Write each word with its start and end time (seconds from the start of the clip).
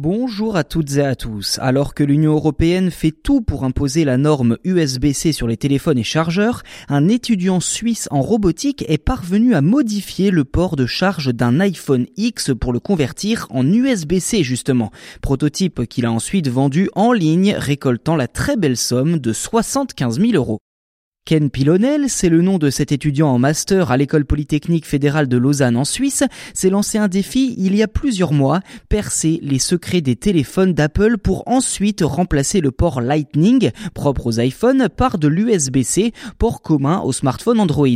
Bonjour 0.00 0.54
à 0.54 0.62
toutes 0.62 0.94
et 0.98 1.02
à 1.04 1.16
tous. 1.16 1.58
Alors 1.60 1.92
que 1.92 2.04
l'Union 2.04 2.34
européenne 2.34 2.92
fait 2.92 3.10
tout 3.10 3.40
pour 3.40 3.64
imposer 3.64 4.04
la 4.04 4.16
norme 4.16 4.56
USB-C 4.62 5.32
sur 5.32 5.48
les 5.48 5.56
téléphones 5.56 5.98
et 5.98 6.04
chargeurs, 6.04 6.62
un 6.88 7.08
étudiant 7.08 7.58
suisse 7.58 8.06
en 8.12 8.22
robotique 8.22 8.84
est 8.86 9.04
parvenu 9.04 9.56
à 9.56 9.60
modifier 9.60 10.30
le 10.30 10.44
port 10.44 10.76
de 10.76 10.86
charge 10.86 11.34
d'un 11.34 11.58
iPhone 11.58 12.06
X 12.16 12.52
pour 12.54 12.72
le 12.72 12.78
convertir 12.78 13.48
en 13.50 13.66
USB-C 13.66 14.44
justement. 14.44 14.92
Prototype 15.20 15.84
qu'il 15.86 16.06
a 16.06 16.12
ensuite 16.12 16.46
vendu 16.46 16.88
en 16.94 17.12
ligne, 17.12 17.56
récoltant 17.58 18.14
la 18.14 18.28
très 18.28 18.56
belle 18.56 18.76
somme 18.76 19.18
de 19.18 19.32
75 19.32 20.20
000 20.20 20.34
euros. 20.34 20.60
Ken 21.28 21.50
Pilonel, 21.50 22.08
c'est 22.08 22.30
le 22.30 22.40
nom 22.40 22.56
de 22.56 22.70
cet 22.70 22.90
étudiant 22.90 23.28
en 23.28 23.38
master 23.38 23.90
à 23.90 23.98
l'école 23.98 24.24
polytechnique 24.24 24.86
fédérale 24.86 25.28
de 25.28 25.36
Lausanne 25.36 25.76
en 25.76 25.84
Suisse, 25.84 26.24
s'est 26.54 26.70
lancé 26.70 26.96
un 26.96 27.08
défi 27.08 27.54
il 27.58 27.76
y 27.76 27.82
a 27.82 27.86
plusieurs 27.86 28.32
mois, 28.32 28.60
percer 28.88 29.38
les 29.42 29.58
secrets 29.58 30.00
des 30.00 30.16
téléphones 30.16 30.72
d'Apple 30.72 31.18
pour 31.18 31.46
ensuite 31.46 32.00
remplacer 32.02 32.62
le 32.62 32.70
port 32.70 33.02
Lightning, 33.02 33.72
propre 33.92 34.28
aux 34.28 34.40
iPhones, 34.40 34.88
par 34.88 35.18
de 35.18 35.28
l'USB-C, 35.28 36.14
port 36.38 36.62
commun 36.62 37.00
aux 37.00 37.12
smartphones 37.12 37.60
Android. 37.60 37.88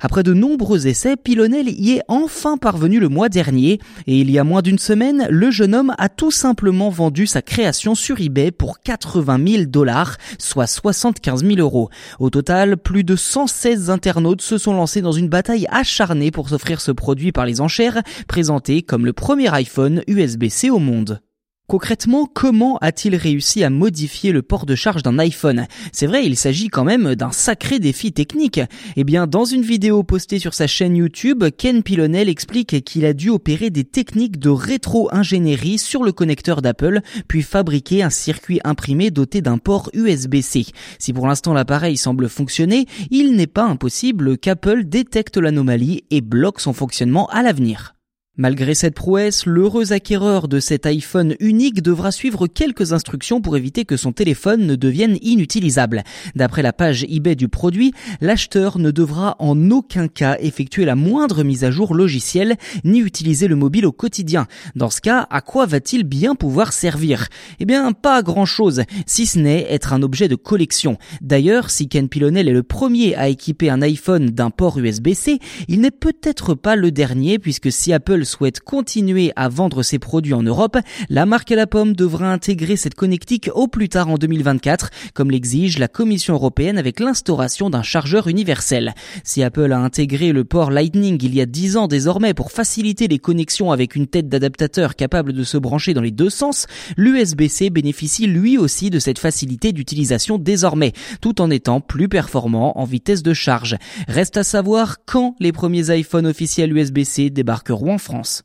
Après 0.00 0.24
de 0.24 0.34
nombreux 0.34 0.88
essais, 0.88 1.16
Pilonel 1.16 1.68
y 1.68 1.92
est 1.92 2.02
enfin 2.08 2.56
parvenu 2.56 2.98
le 2.98 3.08
mois 3.08 3.28
dernier, 3.28 3.78
et 4.08 4.18
il 4.18 4.32
y 4.32 4.38
a 4.40 4.42
moins 4.42 4.62
d'une 4.62 4.80
semaine, 4.80 5.28
le 5.30 5.52
jeune 5.52 5.76
homme 5.76 5.94
a 5.96 6.08
tout 6.08 6.32
simplement 6.32 6.90
vendu 6.90 7.28
sa 7.28 7.40
création 7.40 7.94
sur 7.94 8.20
eBay 8.20 8.50
pour 8.50 8.80
80 8.80 9.38
000 9.46 9.64
dollars, 9.66 10.16
soit 10.38 10.66
75 10.66 11.44
000 11.44 11.60
euros. 11.60 11.88
Au 12.18 12.30
total, 12.30 12.78
plus 12.82 13.04
de 13.04 13.16
116 13.16 13.90
internautes 13.90 14.42
se 14.42 14.58
sont 14.58 14.74
lancés 14.74 15.02
dans 15.02 15.12
une 15.12 15.28
bataille 15.28 15.66
acharnée 15.70 16.30
pour 16.30 16.48
s'offrir 16.48 16.80
ce 16.80 16.92
produit 16.92 17.32
par 17.32 17.46
les 17.46 17.60
enchères, 17.60 18.02
présenté 18.26 18.82
comme 18.82 19.06
le 19.06 19.12
premier 19.12 19.52
iPhone 19.54 20.02
USB-C 20.08 20.70
au 20.70 20.78
monde. 20.78 21.20
Concrètement, 21.70 22.26
comment 22.26 22.78
a-t-il 22.78 23.14
réussi 23.14 23.62
à 23.62 23.70
modifier 23.70 24.32
le 24.32 24.42
port 24.42 24.66
de 24.66 24.74
charge 24.74 25.04
d'un 25.04 25.20
iPhone? 25.20 25.68
C'est 25.92 26.08
vrai, 26.08 26.26
il 26.26 26.36
s'agit 26.36 26.66
quand 26.66 26.82
même 26.82 27.14
d'un 27.14 27.30
sacré 27.30 27.78
défi 27.78 28.10
technique. 28.10 28.60
Eh 28.96 29.04
bien, 29.04 29.28
dans 29.28 29.44
une 29.44 29.62
vidéo 29.62 30.02
postée 30.02 30.40
sur 30.40 30.52
sa 30.52 30.66
chaîne 30.66 30.96
YouTube, 30.96 31.44
Ken 31.56 31.84
Pilonel 31.84 32.28
explique 32.28 32.82
qu'il 32.82 33.04
a 33.04 33.12
dû 33.12 33.30
opérer 33.30 33.70
des 33.70 33.84
techniques 33.84 34.40
de 34.40 34.48
rétro-ingénierie 34.48 35.78
sur 35.78 36.02
le 36.02 36.10
connecteur 36.10 36.60
d'Apple, 36.60 37.02
puis 37.28 37.42
fabriquer 37.42 38.02
un 38.02 38.10
circuit 38.10 38.58
imprimé 38.64 39.12
doté 39.12 39.40
d'un 39.40 39.58
port 39.58 39.90
USB-C. 39.94 40.66
Si 40.98 41.12
pour 41.12 41.28
l'instant 41.28 41.52
l'appareil 41.52 41.96
semble 41.96 42.28
fonctionner, 42.28 42.86
il 43.12 43.36
n'est 43.36 43.46
pas 43.46 43.64
impossible 43.64 44.38
qu'Apple 44.38 44.86
détecte 44.86 45.36
l'anomalie 45.36 46.02
et 46.10 46.20
bloque 46.20 46.60
son 46.60 46.72
fonctionnement 46.72 47.28
à 47.28 47.44
l'avenir. 47.44 47.94
Malgré 48.36 48.76
cette 48.76 48.94
prouesse, 48.94 49.44
l'heureux 49.44 49.92
acquéreur 49.92 50.46
de 50.46 50.60
cet 50.60 50.86
iPhone 50.86 51.34
unique 51.40 51.82
devra 51.82 52.12
suivre 52.12 52.46
quelques 52.46 52.92
instructions 52.92 53.40
pour 53.40 53.56
éviter 53.56 53.84
que 53.84 53.96
son 53.96 54.12
téléphone 54.12 54.66
ne 54.66 54.76
devienne 54.76 55.18
inutilisable. 55.20 56.04
D'après 56.36 56.62
la 56.62 56.72
page 56.72 57.04
eBay 57.08 57.34
du 57.34 57.48
produit, 57.48 57.92
l'acheteur 58.20 58.78
ne 58.78 58.92
devra 58.92 59.34
en 59.40 59.72
aucun 59.72 60.06
cas 60.06 60.36
effectuer 60.38 60.84
la 60.84 60.94
moindre 60.94 61.42
mise 61.42 61.64
à 61.64 61.72
jour 61.72 61.92
logicielle 61.92 62.56
ni 62.84 63.00
utiliser 63.00 63.48
le 63.48 63.56
mobile 63.56 63.84
au 63.84 63.90
quotidien. 63.90 64.46
Dans 64.76 64.90
ce 64.90 65.00
cas, 65.00 65.26
à 65.28 65.40
quoi 65.40 65.66
va-t-il 65.66 66.04
bien 66.04 66.36
pouvoir 66.36 66.72
servir? 66.72 67.26
Eh 67.58 67.64
bien, 67.64 67.92
pas 67.92 68.18
à 68.18 68.22
grand 68.22 68.46
chose, 68.46 68.84
si 69.06 69.26
ce 69.26 69.40
n'est 69.40 69.66
être 69.72 69.92
un 69.92 70.02
objet 70.02 70.28
de 70.28 70.36
collection. 70.36 70.98
D'ailleurs, 71.20 71.68
si 71.68 71.88
Ken 71.88 72.08
Pilonel 72.08 72.48
est 72.48 72.52
le 72.52 72.62
premier 72.62 73.16
à 73.16 73.28
équiper 73.28 73.70
un 73.70 73.82
iPhone 73.82 74.30
d'un 74.30 74.50
port 74.50 74.78
USB-C, 74.78 75.40
il 75.66 75.80
n'est 75.80 75.90
peut-être 75.90 76.54
pas 76.54 76.76
le 76.76 76.92
dernier 76.92 77.40
puisque 77.40 77.72
si 77.72 77.92
Apple 77.92 78.19
souhaite 78.24 78.60
continuer 78.60 79.32
à 79.36 79.48
vendre 79.48 79.82
ses 79.82 79.98
produits 79.98 80.34
en 80.34 80.42
Europe, 80.42 80.78
la 81.08 81.26
marque 81.26 81.52
à 81.52 81.56
la 81.56 81.66
pomme 81.66 81.94
devra 81.94 82.32
intégrer 82.32 82.76
cette 82.76 82.94
connectique 82.94 83.50
au 83.54 83.68
plus 83.68 83.88
tard 83.88 84.08
en 84.08 84.16
2024, 84.16 84.90
comme 85.14 85.30
l'exige 85.30 85.78
la 85.78 85.88
Commission 85.88 86.34
européenne 86.34 86.78
avec 86.78 87.00
l'instauration 87.00 87.70
d'un 87.70 87.82
chargeur 87.82 88.28
universel. 88.28 88.94
Si 89.24 89.42
Apple 89.42 89.72
a 89.72 89.78
intégré 89.78 90.32
le 90.32 90.44
port 90.44 90.70
Lightning 90.70 91.18
il 91.22 91.34
y 91.34 91.40
a 91.40 91.46
10 91.46 91.76
ans 91.76 91.88
désormais 91.88 92.34
pour 92.34 92.52
faciliter 92.52 93.08
les 93.08 93.18
connexions 93.18 93.72
avec 93.72 93.96
une 93.96 94.06
tête 94.06 94.28
d'adaptateur 94.28 94.96
capable 94.96 95.32
de 95.32 95.44
se 95.44 95.58
brancher 95.58 95.94
dans 95.94 96.00
les 96.00 96.10
deux 96.10 96.30
sens, 96.30 96.66
l'USB-C 96.96 97.70
bénéficie 97.70 98.26
lui 98.26 98.58
aussi 98.58 98.90
de 98.90 98.98
cette 98.98 99.18
facilité 99.18 99.72
d'utilisation 99.72 100.38
désormais, 100.38 100.92
tout 101.20 101.40
en 101.40 101.50
étant 101.50 101.80
plus 101.80 102.08
performant 102.08 102.78
en 102.78 102.84
vitesse 102.84 103.22
de 103.22 103.34
charge. 103.34 103.76
Reste 104.08 104.36
à 104.36 104.44
savoir 104.44 104.98
quand 105.06 105.34
les 105.40 105.52
premiers 105.52 105.96
iPhones 105.98 106.26
officiels 106.26 106.76
USB-C 106.76 107.30
débarqueront 107.30 107.94
en 107.94 107.98
France. 108.10 108.42